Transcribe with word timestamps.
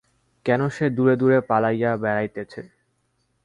কেন 0.45 0.61
সে 0.69 0.85
দূরে 0.89 1.15
দূরে 1.15 1.37
পালাইয়া 1.41 1.91
বেড়াইতেছে। 1.97 2.61